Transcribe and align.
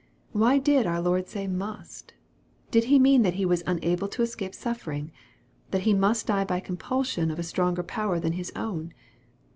"^ 0.01 0.03
Why 0.31 0.57
did 0.57 0.87
our 0.87 0.99
Lord 0.99 1.27
say" 1.29 1.45
must?" 1.67 2.15
Did 2.71 2.85
He 2.85 2.97
mean 2.97 3.21
that 3.21 3.35
He 3.35 3.45
was 3.45 3.61
unable 3.67 4.07
to 4.07 4.23
escape 4.23 4.55
suffering 4.55 5.11
that 5.69 5.81
He 5.81 5.93
must 5.93 6.25
die 6.25 6.43
by 6.43 6.59
compulsion 6.59 7.29
of 7.29 7.37
a 7.37 7.43
stronger 7.43 7.83
power 7.83 8.19
than 8.19 8.31
His 8.33 8.51
own 8.55 8.95